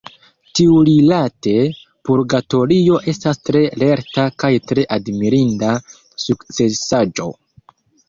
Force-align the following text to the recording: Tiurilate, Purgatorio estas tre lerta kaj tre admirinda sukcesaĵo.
Tiurilate, 0.59 1.53
Purgatorio 2.09 2.99
estas 3.15 3.43
tre 3.51 3.63
lerta 3.85 4.27
kaj 4.45 4.53
tre 4.73 4.89
admirinda 5.01 5.79
sukcesaĵo. 6.29 7.33